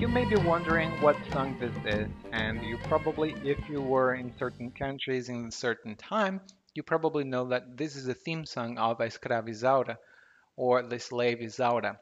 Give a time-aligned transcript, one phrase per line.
[0.00, 4.34] You may be wondering what song this is, and you probably, if you were in
[4.38, 6.40] certain countries in a certain time,
[6.74, 9.98] you probably know that this is a theme song of A Escrava Isaura,
[10.56, 11.98] or The Slave Isaura,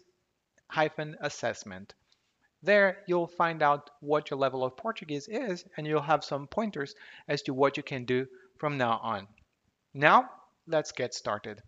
[0.67, 1.95] hyphen assessment.
[2.61, 6.93] There, you'll find out what your level of Portuguese is, and you'll have some pointers
[7.27, 8.27] as to what you can do
[8.59, 9.27] from now on.
[9.91, 10.29] Now,
[10.67, 11.63] let's get started.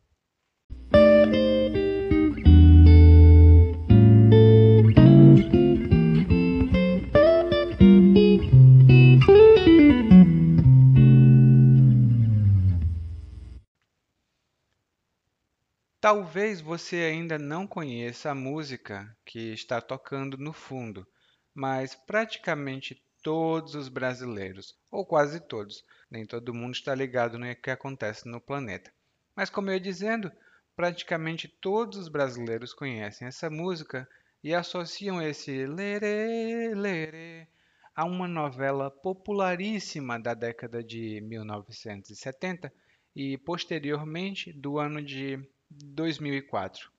[16.06, 21.04] Talvez você ainda não conheça a música que está tocando no fundo,
[21.52, 27.72] mas praticamente todos os brasileiros, ou quase todos, nem todo mundo está ligado no que
[27.72, 28.94] acontece no planeta.
[29.36, 30.32] Mas como eu ia dizendo,
[30.76, 34.08] praticamente todos os brasileiros conhecem essa música
[34.44, 37.48] e associam esse lerê, lerê
[37.96, 42.72] a uma novela popularíssima da década de 1970
[43.16, 45.40] e posteriormente do ano de
[45.70, 46.92] 2004.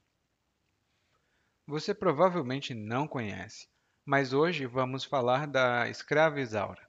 [1.67, 3.69] Você provavelmente não conhece,
[4.05, 6.89] mas hoje vamos falar da escrava Isaura.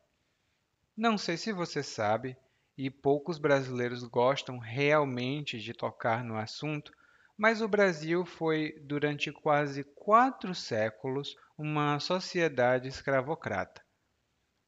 [0.95, 2.38] Não sei se você sabe,
[2.77, 6.91] e poucos brasileiros gostam realmente de tocar no assunto,
[7.38, 13.81] mas o Brasil foi, durante quase quatro séculos, uma sociedade escravocrata.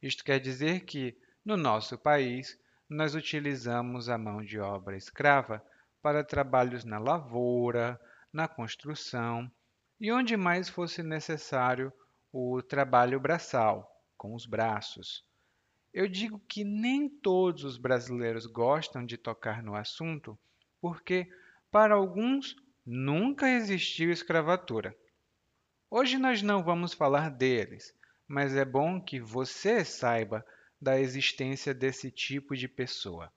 [0.01, 1.15] Isto quer dizer que,
[1.45, 2.57] no nosso país,
[2.89, 5.63] nós utilizamos a mão de obra escrava
[6.01, 7.99] para trabalhos na lavoura,
[8.33, 9.51] na construção
[9.99, 11.91] e onde mais fosse necessário
[12.31, 13.87] o trabalho braçal,
[14.17, 15.28] com os braços.
[15.91, 20.38] Eu digo que nem todos os brasileiros gostam de tocar no assunto,
[20.79, 21.27] porque,
[21.72, 22.55] para alguns,
[22.85, 24.95] nunca existiu escravatura.
[25.89, 27.91] Hoje nós não vamos falar deles,
[28.27, 30.45] mas é bom que você saiba
[30.79, 33.33] da existência desse tipo de pessoa.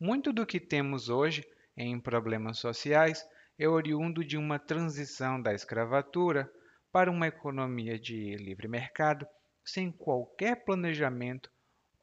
[0.00, 3.22] Muito do que temos hoje em problemas sociais
[3.58, 6.50] é oriundo de uma transição da escravatura
[6.90, 9.26] para uma economia de livre mercado
[9.62, 11.50] sem qualquer planejamento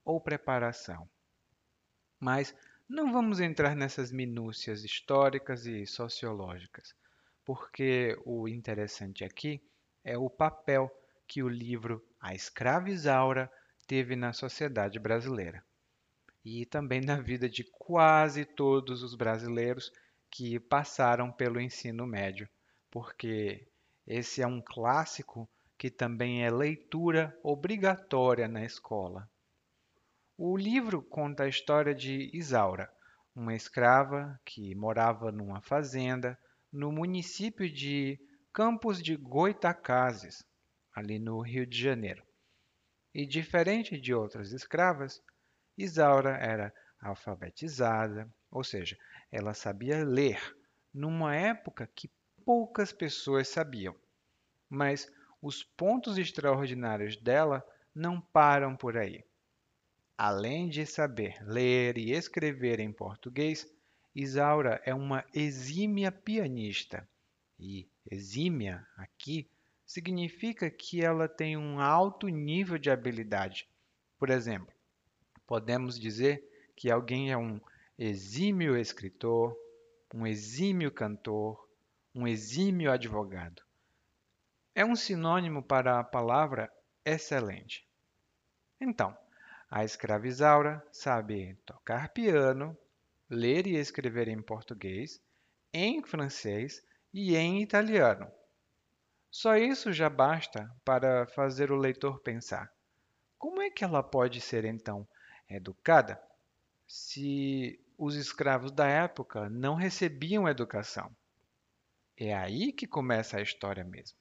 [0.04, 1.10] ou preparação.
[2.20, 2.56] Mas
[2.88, 6.94] não vamos entrar nessas minúcias históricas e sociológicas,
[7.44, 9.62] porque o interessante aqui
[10.04, 10.92] é o papel
[11.28, 13.52] que o livro A Escrava Isaura
[13.88, 15.64] teve na sociedade brasileira
[16.44, 19.92] e também na vida de quase todos os brasileiros
[20.30, 22.50] que passaram pelo ensino médio,
[22.92, 23.68] porque
[24.06, 29.30] esse é um clássico que também é leitura obrigatória na escola.
[30.46, 32.92] O livro conta a história de Isaura,
[33.34, 36.38] uma escrava que morava numa fazenda
[36.70, 38.20] no município de
[38.52, 40.44] Campos de Goitacazes,
[40.94, 42.22] ali no Rio de Janeiro.
[43.14, 45.24] E diferente de outras escravas,
[45.78, 48.98] Isaura era alfabetizada, ou seja,
[49.32, 50.42] ela sabia ler,
[50.94, 52.12] numa época que
[52.44, 53.96] poucas pessoas sabiam.
[54.70, 55.10] Mas
[55.42, 57.66] os pontos extraordinários dela
[57.96, 59.24] não param por aí.
[60.18, 63.68] Além de saber ler e escrever em português,
[64.16, 67.08] Isaura é uma exímia pianista.
[67.60, 69.50] E exímia aqui
[69.86, 73.68] significa que ela tem um alto nível de habilidade.
[74.20, 74.74] Por exemplo,
[75.48, 76.44] podemos dizer
[76.76, 77.60] que alguém é um
[77.98, 79.58] exímio escritor,
[80.14, 81.68] um exímio cantor,
[82.14, 83.64] um exímio advogado.
[84.76, 86.72] É um sinônimo para a palavra
[87.04, 87.88] excelente.
[88.80, 89.18] Então,
[89.76, 92.78] a escravizaura sabe tocar piano,
[93.28, 95.20] ler e escrever em português,
[95.74, 96.80] em francês
[97.12, 98.32] e em italiano.
[99.32, 102.72] Só isso já basta para fazer o leitor pensar:
[103.40, 105.08] como é que ela pode ser então
[105.50, 106.22] educada
[106.88, 111.10] se os escravos da época não recebiam educação?
[112.16, 114.20] É aí que começa a história mesmo.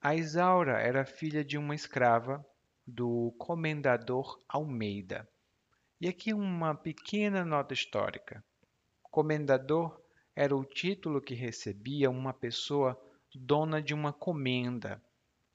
[0.00, 2.42] A Isaura era filha de uma escrava
[2.86, 5.28] do comendador Almeida.
[6.00, 8.44] E aqui uma pequena nota histórica.
[9.02, 10.00] Comendador
[10.34, 13.00] era o título que recebia uma pessoa
[13.34, 15.02] dona de uma comenda,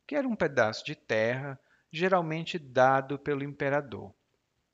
[0.08, 1.60] que era um pedaço de terra
[1.92, 4.14] geralmente dado pelo imperador.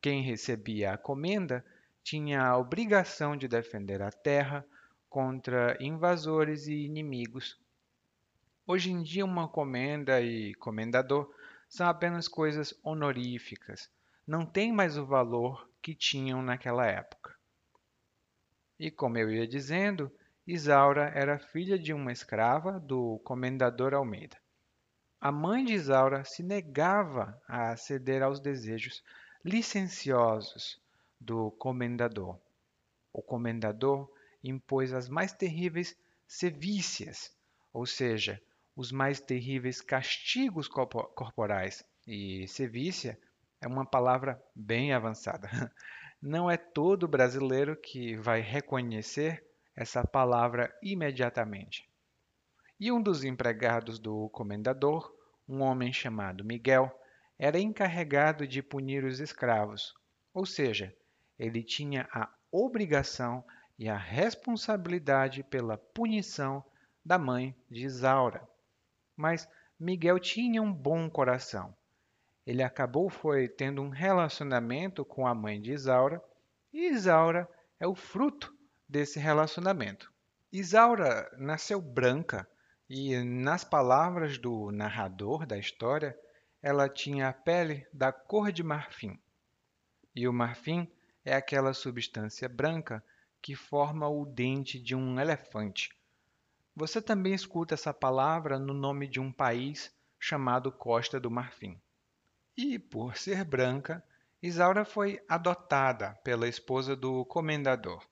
[0.01, 1.65] Quem recebia a comenda
[2.03, 4.65] tinha a obrigação de defender a terra
[5.09, 7.59] contra invasores e inimigos.
[8.65, 11.29] Hoje em dia, uma comenda e comendador
[11.67, 13.89] são apenas coisas honoríficas,
[14.25, 17.35] não têm mais o valor que tinham naquela época.
[18.79, 20.11] E como eu ia dizendo,
[20.45, 24.37] Isaura era filha de uma escrava do comendador Almeida.
[25.19, 29.03] A mãe de Isaura se negava a ceder aos desejos
[29.43, 30.79] licenciosos
[31.19, 32.39] do comendador.
[33.11, 34.11] O comendador
[34.43, 35.97] impôs as mais terríveis
[36.27, 37.35] sevícias,
[37.73, 38.41] ou seja,
[38.77, 41.83] os mais terríveis castigos corporais.
[42.05, 43.19] E sevícia
[43.59, 45.49] é uma palavra bem avançada.
[46.21, 49.43] Não é todo brasileiro que vai reconhecer
[49.75, 51.89] essa palavra imediatamente.
[52.79, 55.11] E um dos empregados do comendador,
[55.49, 56.91] um homem chamado Miguel,
[57.39, 59.93] era encarregado de punir os escravos,
[60.33, 60.95] ou seja,
[61.37, 63.43] ele tinha a obrigação
[63.77, 66.63] e a responsabilidade pela punição
[67.03, 68.47] da mãe de Isaura.
[69.17, 69.49] Mas
[69.79, 71.75] Miguel tinha um bom coração.
[72.45, 76.23] Ele acabou foi tendo um relacionamento com a mãe de Isaura,
[76.71, 77.49] e Isaura
[77.79, 78.55] é o fruto
[78.87, 80.13] desse relacionamento.
[80.51, 82.47] Isaura nasceu branca
[82.89, 86.17] e, nas palavras do narrador da história,
[86.61, 89.19] ela tinha a pele da cor de marfim.
[90.15, 90.89] E o marfim
[91.25, 93.03] é aquela substância branca
[93.41, 95.96] que forma o dente de um elefante.
[96.79, 101.81] Você também escuta essa palavra no nome de um país chamado Costa do Marfim.
[102.55, 104.03] E, por ser branca,
[104.43, 108.07] Isaura foi adotada pela esposa do comendador.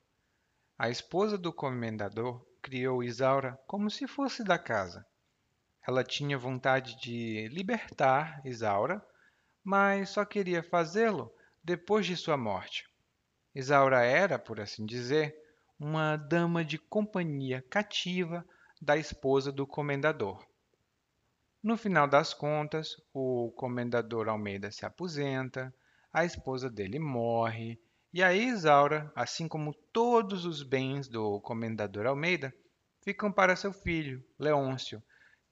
[0.80, 5.06] A esposa do comendador criou Isaura como se fosse da casa.
[5.88, 9.00] Ela tinha vontade de libertar Isaura,
[9.64, 11.32] mas só queria fazê-lo
[11.64, 12.90] depois de sua morte.
[13.54, 15.36] Isaura era, por assim dizer,
[15.80, 18.44] uma dama de companhia cativa
[18.86, 20.46] da esposa do comendador.
[21.62, 25.74] No final das contas, o comendador Almeida se aposenta,
[26.14, 27.82] a esposa dele morre,
[28.14, 32.54] e a Isaura, assim como todos os bens do comendador Almeida,
[33.02, 35.02] ficam para seu filho, Leôncio,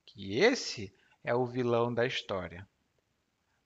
[0.06, 2.70] que esse é o vilão da história.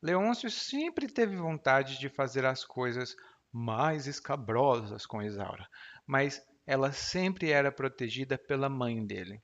[0.02, 3.14] Leôncio sempre teve vontade de fazer as coisas
[3.52, 5.68] mais escabrosas com Isaura,
[6.06, 9.44] mas ela sempre era protegida pela mãe dele.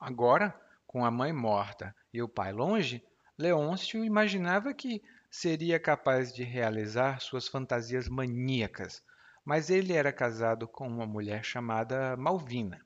[0.00, 3.04] Agora, com a mãe morta e o pai longe,
[3.36, 9.02] Leôncio imaginava que seria capaz de realizar suas fantasias maníacas,
[9.44, 12.80] mas ele era casado com uma mulher chamada Malvina.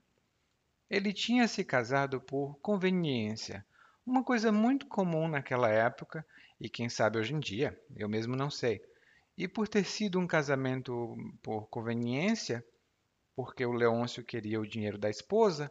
[0.90, 3.64] Ele tinha se casado por conveniência,
[4.04, 6.26] uma coisa muito comum naquela época
[6.60, 8.82] e quem sabe hoje em dia, eu mesmo não sei.
[9.38, 12.64] E por ter sido um casamento por conveniência,
[13.34, 15.70] porque o Leôncio queria o dinheiro da esposa,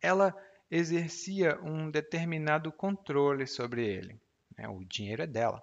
[0.00, 0.34] ela
[0.74, 4.18] exercia um determinado controle sobre ele.
[4.56, 4.66] Né?
[4.66, 5.62] O dinheiro é dela.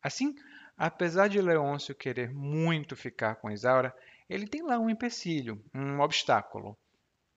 [0.00, 0.36] Assim,
[0.78, 3.92] apesar de Leôncio querer muito ficar com Isaura,
[4.30, 6.78] ele tem lá um empecilho, um obstáculo.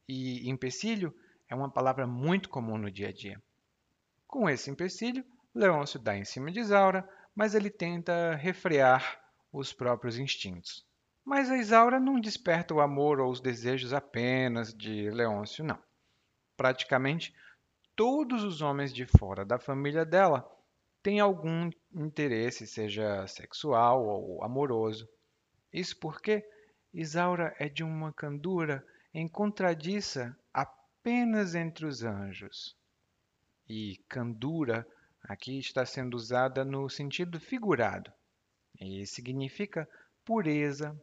[0.08, 1.12] E empecilho
[1.50, 3.42] é uma palavra muito comum no dia a dia.
[4.28, 9.20] Com esse empecilho, Leôncio dá em cima de Isaura, mas ele tenta refrear
[9.52, 10.86] os próprios instintos.
[11.26, 15.89] Mas a Isaura não desperta o amor ou os desejos apenas de Leôncio, não.
[16.60, 17.34] Praticamente
[17.96, 20.46] todos os homens de fora da família dela
[21.02, 25.08] têm algum interesse, seja sexual ou amoroso.
[25.72, 26.46] Isso porque
[26.94, 32.76] Isaura é de uma candura encontradiça apenas entre os anjos.
[33.66, 34.86] E candura
[35.24, 38.12] aqui está sendo usada no sentido figurado
[38.78, 39.88] e significa
[40.26, 40.94] pureza.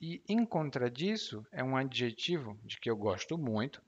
[0.00, 3.80] E em contra disso é um adjetivo de que eu gosto muito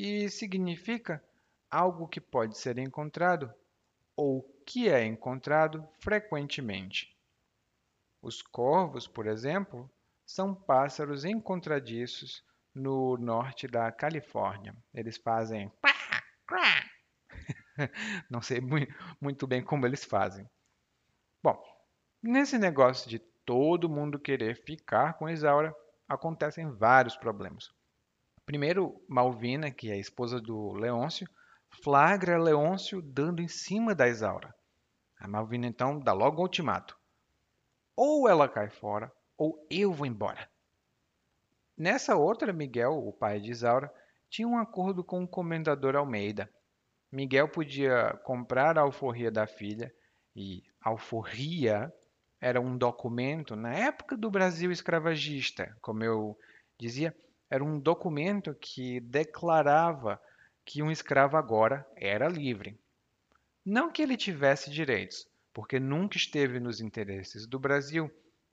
[0.00, 1.20] e significa
[1.68, 3.52] algo que pode ser encontrado
[4.14, 7.12] ou que é encontrado frequentemente.
[8.22, 9.90] Os corvos, por exemplo,
[10.24, 14.72] são pássaros encontradiços no norte da Califórnia.
[14.94, 15.72] Eles fazem.
[18.30, 18.60] Não sei
[19.20, 20.48] muito bem como eles fazem.
[21.42, 21.60] Bom,
[22.22, 25.74] nesse negócio de todo mundo querer ficar com Isaura,
[26.08, 27.76] acontecem vários problemas.
[28.48, 31.28] Primeiro, Malvina, que é a esposa do Leôncio,
[31.82, 34.54] flagra Leôncio dando em cima da Isaura.
[35.20, 36.98] A Malvina então dá logo um ultimato.
[37.94, 40.48] Ou ela cai fora, ou eu vou embora.
[41.76, 43.92] Nessa outra, Miguel, o pai de Isaura,
[44.30, 46.50] tinha um acordo com o comendador Almeida.
[47.12, 49.94] Miguel podia comprar a alforria da filha,
[50.34, 51.92] e alforria
[52.40, 56.38] era um documento, na época do Brasil escravagista, como eu
[56.78, 57.14] dizia,
[57.50, 60.20] era um documento que declarava
[60.64, 62.78] que um escravo agora era livre.
[63.64, 68.10] Não que ele tivesse direitos, porque nunca esteve nos interesses do Brasil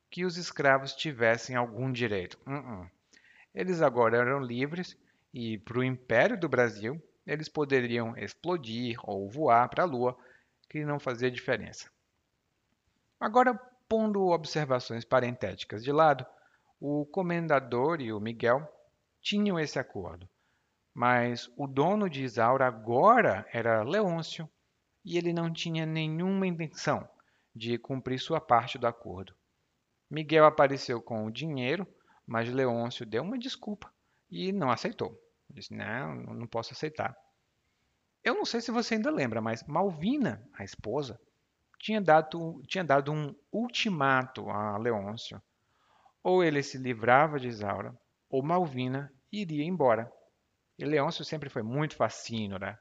[0.09, 2.39] que os escravos tivessem algum direito.
[2.45, 2.89] Uh -uh.
[3.53, 4.97] Eles agora eram livres
[5.33, 10.17] e, para o Império do Brasil, eles poderiam explodir ou voar para a Lua,
[10.69, 11.89] que não fazia diferença.
[13.19, 13.53] Agora,
[13.87, 16.25] pondo observações parentéticas de lado,
[16.79, 18.69] o comendador e o Miguel
[19.25, 20.29] tinham esse acordo.
[20.93, 24.49] Mas o dono de Isaura agora era Leôncio
[25.03, 27.07] e ele não tinha nenhuma intenção
[27.53, 29.35] de cumprir sua parte do acordo.
[30.09, 31.85] Miguel apareceu com o dinheiro
[32.25, 33.93] mas Leôncio deu uma desculpa
[34.29, 35.19] e não aceitou.
[35.49, 37.15] Disse: Não, não posso aceitar.
[38.23, 41.19] Eu não sei se você ainda lembra, mas Malvina, a esposa,
[41.79, 45.41] tinha dado, tinha dado um ultimato a Leôncio.
[46.23, 47.95] Ou ele se livrava de Isaura,
[48.27, 50.11] ou Malvina iria embora.
[50.77, 52.79] E Leôncio sempre foi muito facínora.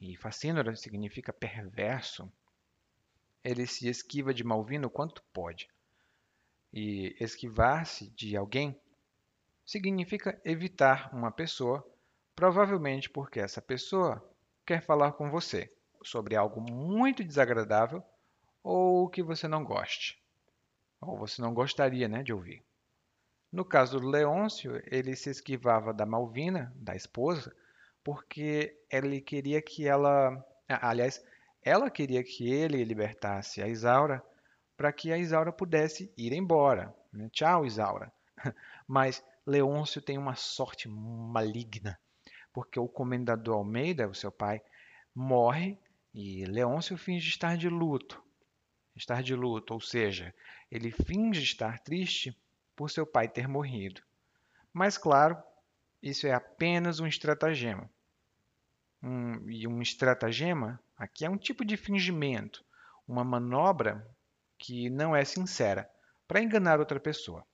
[0.00, 2.30] E facínora significa perverso.
[3.44, 5.68] Ele se esquiva de Malvina o quanto pode
[6.72, 8.80] e esquivar-se de alguém
[9.64, 11.86] significa evitar uma pessoa,
[12.34, 14.24] provavelmente porque essa pessoa
[14.64, 15.72] quer falar com você
[16.02, 18.02] sobre algo muito desagradável
[18.62, 20.22] ou que você não goste,
[21.00, 22.62] ou você não gostaria né, de ouvir.
[23.52, 27.54] No caso do Leôncio, ele se esquivava da Malvina, da esposa,
[28.04, 30.44] porque ele queria que ela.
[30.68, 31.24] Aliás,
[31.62, 34.22] ela queria que ele libertasse a Isaura
[34.76, 36.94] para que a Isaura pudesse ir embora.
[37.12, 37.28] Né?
[37.32, 38.12] Tchau, Isaura.
[38.86, 41.98] Mas Leôncio tem uma sorte maligna,
[42.52, 44.62] porque o comendador Almeida, o seu pai,
[45.14, 45.76] morre
[46.14, 48.22] e Leôncio finge estar de luto.
[48.94, 50.34] Estar de luto, ou seja,
[50.70, 52.36] ele finge estar triste
[52.80, 54.00] por seu pai ter morrido.
[54.72, 55.36] Mas, claro,
[56.02, 57.90] isso é apenas um estratagema.
[59.02, 62.64] Um, e um estratagema aqui é um tipo de fingimento,
[63.06, 64.10] uma manobra
[64.56, 65.90] que não é sincera,
[66.26, 67.46] para enganar outra pessoa.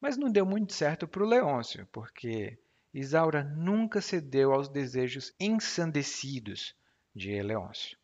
[0.00, 2.56] Mas não deu muito certo para o Leôncio, porque
[2.94, 6.72] Isaura nunca cedeu aos desejos ensandecidos
[7.12, 7.98] de Leôncio.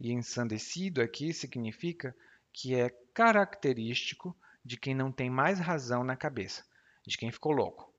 [0.00, 2.12] E ensandecido aqui significa
[2.52, 6.64] que é característico de quem não tem mais razão na cabeça,
[7.06, 7.92] de quem ficou louco.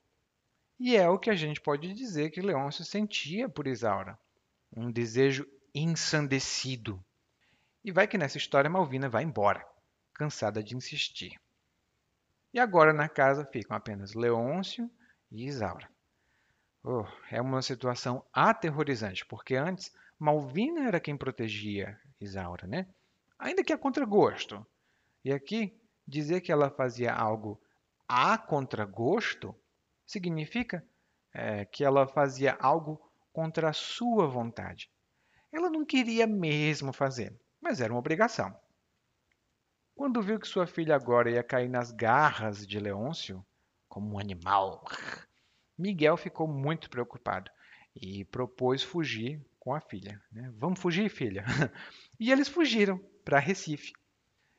[0.80, 4.20] E é o que a gente pode dizer que Leôncio sentia por Isaura,
[4.76, 7.04] um desejo ensandecido.
[7.84, 9.66] E vai que nessa história Malvina vai embora,
[10.14, 11.40] cansada de insistir.
[12.54, 14.90] E agora na casa ficam apenas Leôncio
[15.32, 15.90] e Isaura.
[16.84, 22.88] Oh, é uma situação aterrorizante, porque antes Malvina era quem protegia Isaura, né?
[23.38, 24.66] Ainda que a contragosto.
[25.24, 25.76] E aqui,
[26.08, 27.62] dizer que ela fazia algo
[28.08, 29.56] a contragosto
[30.06, 30.86] significa
[31.34, 33.02] é, que ela fazia algo
[33.34, 34.90] contra a sua vontade.
[35.52, 38.56] Ela não queria mesmo fazer, mas era uma obrigação.
[39.96, 43.46] Quando viu que sua filha agora ia cair nas garras de Leôncio,
[43.88, 44.86] como um animal,
[45.78, 47.50] Miguel ficou muito preocupado
[47.96, 50.22] e propôs fugir com a filha.
[50.32, 50.54] Né?
[50.58, 51.44] Vamos fugir, filha?
[52.20, 53.92] E eles fugiram para Recife.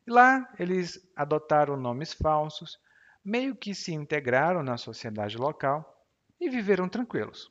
[0.06, 2.78] Lá eles adotaram nomes falsos,
[3.24, 6.06] meio que se integraram na sociedade local
[6.40, 7.50] e viveram tranquilos,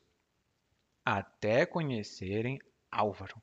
[1.04, 2.58] até conhecerem
[2.90, 3.42] Álvaro.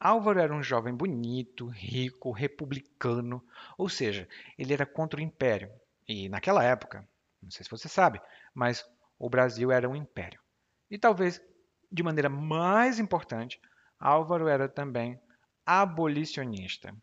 [0.00, 3.42] Álvaro era um jovem bonito, rico, republicano,
[3.78, 5.70] ou seja, ele era contra o império.
[6.06, 7.08] E naquela época,
[7.40, 8.20] não sei se você sabe,
[8.52, 8.84] mas
[9.18, 10.40] o Brasil era um império.
[10.90, 11.40] E talvez,
[11.90, 13.60] de maneira mais importante,
[13.98, 15.18] Álvaro era também
[15.64, 16.94] abolicionista.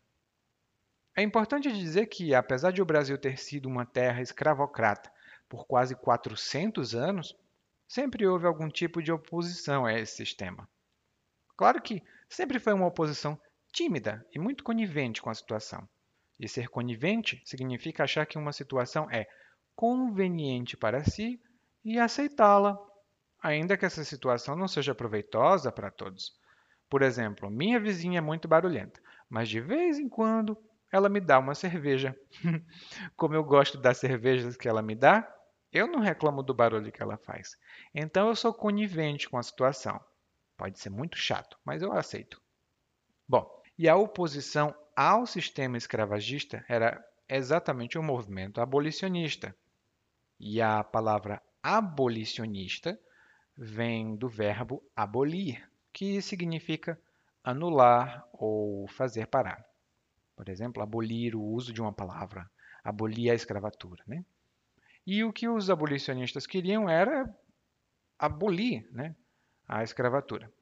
[1.14, 5.12] É importante dizer que, apesar de o Brasil ter sido uma terra escravocrata
[5.46, 7.36] por quase 400 anos,
[7.86, 10.66] sempre houve algum tipo de oposição a esse sistema.
[11.54, 13.38] Claro que sempre foi uma oposição
[13.70, 15.86] tímida e muito conivente com a situação.
[16.40, 19.28] E ser conivente significa achar que uma situação é
[19.76, 21.38] conveniente para si
[21.84, 22.78] e aceitá-la,
[23.42, 26.34] ainda que essa situação não seja proveitosa para todos.
[26.88, 30.56] Por exemplo, minha vizinha é muito barulhenta, mas de vez em quando
[30.92, 32.14] ela me dá uma cerveja.
[33.16, 35.26] Como eu gosto das cervejas que ela me dá,
[35.72, 37.56] eu não reclamo do barulho que ela faz.
[37.94, 39.98] Então eu sou conivente com a situação.
[40.54, 42.40] Pode ser muito chato, mas eu aceito.
[43.26, 49.56] Bom, e a oposição ao sistema escravagista era exatamente o movimento abolicionista.
[50.38, 53.00] E a palavra abolicionista
[53.56, 57.00] vem do verbo abolir, que significa
[57.42, 59.71] anular ou fazer parar.
[60.42, 62.50] Por exemplo, abolir o uso de uma palavra,
[62.82, 64.02] abolir a escravatura.
[64.04, 64.24] Né?
[65.06, 67.32] E o que os abolicionistas queriam era
[68.18, 69.14] abolir né,
[69.68, 70.52] a escravatura.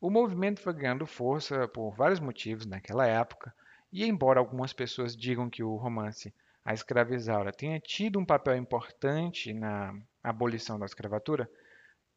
[0.00, 3.54] O movimento foi ganhando força por vários motivos naquela época,
[3.92, 6.32] e embora algumas pessoas digam que o romance
[6.64, 11.50] A Escravizaura tenha tido um papel importante na abolição da escravatura,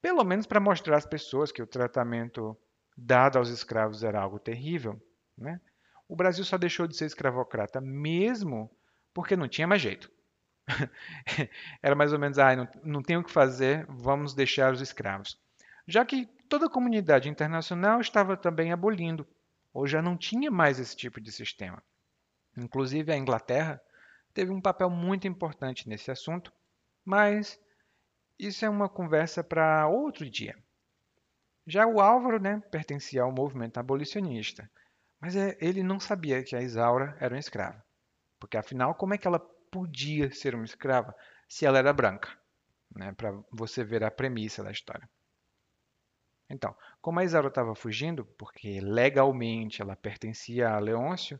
[0.01, 2.57] pelo menos para mostrar às pessoas que o tratamento
[2.95, 4.97] dado aos escravos era algo terrível,
[5.37, 5.59] né?
[6.09, 8.69] O Brasil só deixou de ser escravocrata mesmo
[9.13, 10.11] porque não tinha mais jeito.
[11.81, 15.39] era mais ou menos, ah, não, não tem o que fazer, vamos deixar os escravos.
[15.87, 19.25] Já que toda a comunidade internacional estava também abolindo,
[19.71, 21.81] ou já não tinha mais esse tipo de sistema.
[22.57, 23.79] Inclusive a Inglaterra
[24.33, 26.51] teve um papel muito importante nesse assunto,
[27.05, 27.59] mas
[28.37, 30.57] isso é uma conversa para outro dia.
[31.67, 34.69] Já o Álvaro né, pertencia ao movimento abolicionista,
[35.19, 37.83] mas é, ele não sabia que a Isaura era uma escrava.
[38.39, 41.13] Porque afinal, como é que ela podia ser uma escrava
[41.47, 42.29] se ela era branca?
[42.95, 45.07] Né, para você ver a premissa da história.
[46.49, 51.39] Então, como a Isaura estava fugindo, porque legalmente ela pertencia a Leôncio,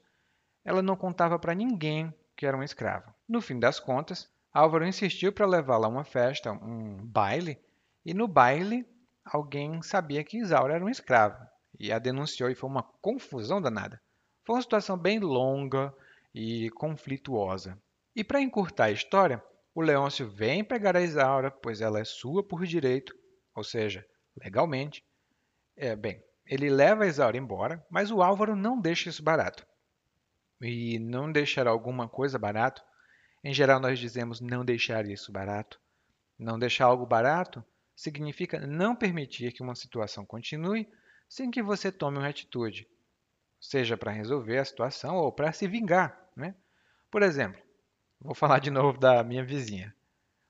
[0.64, 3.16] ela não contava para ninguém que era uma escrava.
[3.28, 7.60] No fim das contas, Álvaro insistiu para levá-la a uma festa, um baile,
[8.06, 8.88] e no baile
[9.26, 11.49] alguém sabia que Isaura era uma escrava
[11.80, 14.02] e a denunciou e foi uma confusão danada.
[14.46, 15.94] Foi uma situação bem longa
[16.34, 17.82] e conflituosa.
[18.16, 19.42] E para encurtar a história,
[19.74, 23.16] o Leôncio vem pegar a Isaura, pois ela é sua por direito,
[23.56, 25.06] ou seja, legalmente.
[25.78, 29.66] É, bem, ele leva a Isaura embora, mas o Álvaro não deixa isso barato.
[30.62, 32.84] E não deixar alguma coisa barato,
[33.44, 35.80] em geral nós dizemos não deixar isso barato.
[36.38, 37.64] Não deixar algo barato
[37.96, 40.90] significa não permitir que uma situação continue
[41.30, 42.88] sem que você tome uma atitude,
[43.62, 46.20] seja para resolver a situação ou para se vingar.
[46.36, 46.56] Né?
[47.12, 47.62] Por exemplo,
[48.20, 49.96] vou falar de novo da minha vizinha.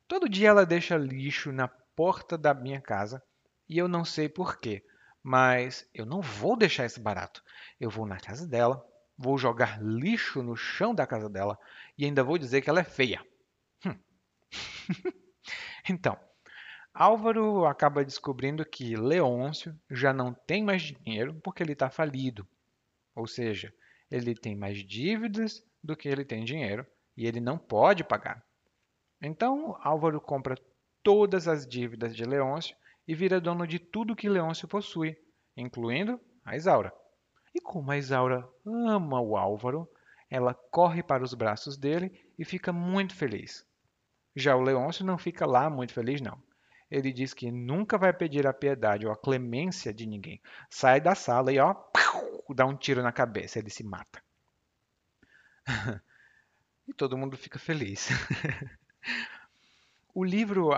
[0.08, 3.22] Todo dia ela deixa lixo na porta da minha casa
[3.68, 4.84] e eu não sei porquê,
[5.22, 7.44] mas eu não vou deixar isso barato.
[7.78, 8.84] Eu vou na casa dela,
[9.18, 11.60] vou jogar lixo no chão da casa dela
[11.98, 13.24] e ainda vou dizer que ela é feia.
[13.86, 14.00] Hum.
[15.90, 16.18] então,
[16.94, 22.48] Álvaro acaba descobrindo que Leôncio já não tem mais dinheiro porque ele está falido.
[23.16, 23.74] Ou seja,
[24.10, 28.44] ele tem mais dívidas do que ele tem dinheiro e ele não pode pagar.
[29.22, 30.58] Então, Álvaro compra
[31.04, 32.76] todas as dívidas de Leôncio
[33.08, 35.16] e vira dono de tudo que Leôncio possui,
[35.56, 36.92] incluindo a Isaura.
[37.54, 39.88] E como a Isaura ama o Álvaro,
[40.30, 43.66] ela corre para os braços dele e fica muito feliz.
[44.36, 46.49] Já o Leôncio não fica lá muito feliz, não
[46.90, 50.42] ele diz que nunca vai pedir a piedade ou a clemência de ninguém.
[50.70, 51.76] Sai da sala e ó,
[52.54, 54.22] dá um tiro na cabeça, ele se mata.
[56.88, 58.10] e todo mundo fica feliz.
[60.14, 60.72] o livro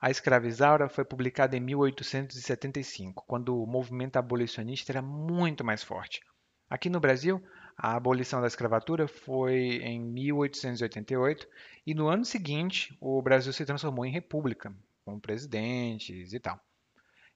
[0.00, 6.20] A Escravizaura foi publicado em 1875, quando o movimento abolicionista era muito mais forte.
[6.68, 7.40] Aqui no Brasil,
[7.76, 11.46] a abolição da escravatura foi em 1888
[11.86, 16.58] e no ano seguinte o Brasil se transformou em república, com presidentes e tal.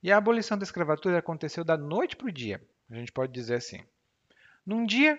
[0.02, 3.56] E a abolição da escravatura aconteceu da noite para o dia, a gente pode dizer
[3.56, 3.84] assim.
[4.64, 5.18] Num dia,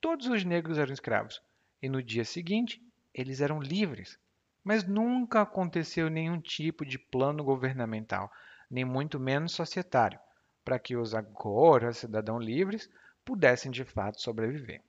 [0.00, 1.42] todos os negros eram escravos,
[1.82, 4.18] e no dia seguinte, eles eram livres.
[4.62, 8.32] Mas nunca aconteceu nenhum tipo de plano governamental,
[8.70, 10.18] nem muito menos societário,
[10.64, 12.88] para que os agora cidadãos livres
[13.24, 14.82] pudessem de fato sobreviver.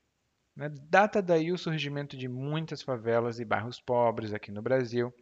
[0.56, 5.14] Né, data daí o surgimento de muitas favelas e bairros pobres aqui no Brasil,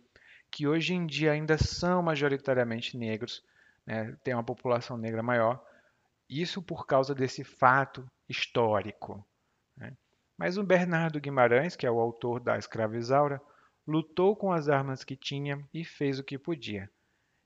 [0.54, 3.44] que hoje em dia ainda são majoritariamente negros,
[3.88, 5.60] né, tem uma população negra maior,
[6.30, 9.28] isso por causa desse fato histórico.
[9.76, 9.98] Né?
[10.38, 13.42] Mas o Bernardo Guimarães, que é o autor da Escravizaura,
[13.86, 16.88] lutou com as armas que tinha e fez o que podia.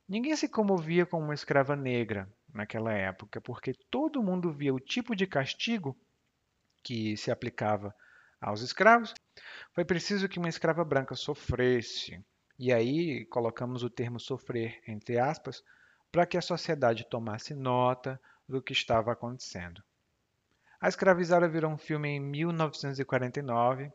[0.07, 5.15] Ninguém se comovia com uma escrava negra naquela época, porque todo mundo via o tipo
[5.15, 5.97] de castigo
[6.83, 7.95] que se aplicava
[8.39, 9.13] aos escravos
[9.73, 12.21] Foi preciso que uma escrava branca sofresse,
[12.57, 15.63] e aí colocamos o termo sofrer entre aspas,
[16.11, 19.83] para que a sociedade tomasse nota do que estava acontecendo.
[20.79, 23.91] A Escravizada virou um filme em 1949,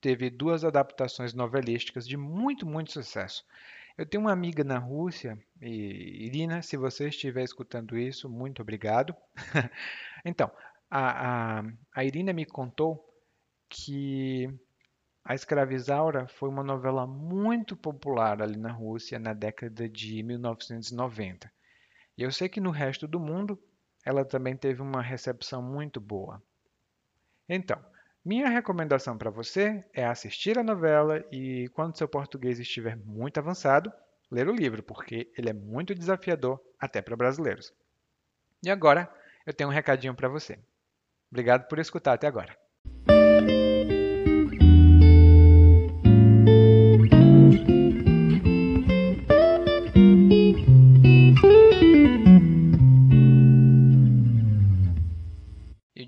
[0.00, 3.44] teve duas adaptações novelísticas de muito, muito sucesso.
[3.96, 9.14] Eu tenho uma amiga na Rússia, e Irina, se você estiver escutando isso, muito obrigado.
[10.24, 10.50] então,
[10.90, 11.64] a, a,
[11.94, 13.04] a Irina me contou
[13.68, 14.48] que
[15.24, 21.50] a Escravizaura foi uma novela muito popular ali na Rússia na década de 1990.
[22.16, 23.58] E eu sei que no resto do mundo
[24.04, 26.42] ela também teve uma recepção muito boa.
[27.48, 27.82] Então,
[28.22, 33.90] minha recomendação para você é assistir a novela e, quando seu português estiver muito avançado,
[34.30, 37.72] ler o livro, porque ele é muito desafiador até para brasileiros.
[38.62, 39.10] E agora,
[39.46, 40.58] eu tenho um recadinho para você.
[41.30, 42.63] Obrigado por escutar até agora.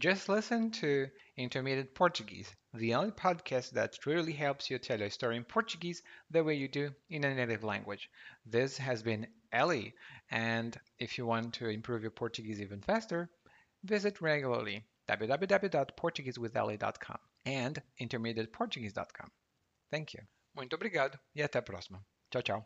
[0.06, 5.36] Just listen to Intermediate Portuguese, the only podcast that really helps you tell a story
[5.36, 8.08] in Portuguese the way you do in a native language.
[8.44, 9.94] This has been Ellie,
[10.30, 13.28] and if you want to improve your Portuguese even faster,
[13.82, 19.30] visit regularly www.portuguesewithellie.com and intermediateportuguese.com.
[19.90, 20.20] Thank you.
[20.54, 22.06] Muito obrigado e até a próxima.
[22.30, 22.64] Tchau, tchau.